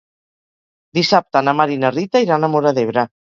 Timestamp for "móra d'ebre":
2.57-3.07